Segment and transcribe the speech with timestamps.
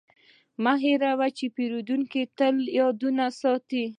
[0.63, 2.97] مه هېروه چې پیرودونکی تل یاد
[3.41, 3.83] ساتي.